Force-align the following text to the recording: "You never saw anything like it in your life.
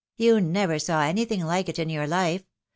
"You 0.17 0.41
never 0.41 0.79
saw 0.79 1.03
anything 1.03 1.45
like 1.45 1.69
it 1.69 1.77
in 1.77 1.87
your 1.87 2.07
life. 2.07 2.43